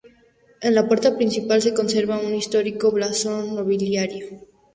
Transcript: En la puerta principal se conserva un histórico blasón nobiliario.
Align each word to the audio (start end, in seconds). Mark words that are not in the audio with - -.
En 0.61 0.73
la 0.73 0.87
puerta 0.87 1.15
principal 1.15 1.61
se 1.61 1.75
conserva 1.75 2.17
un 2.19 2.33
histórico 2.33 2.91
blasón 2.91 3.53
nobiliario. 3.53 4.29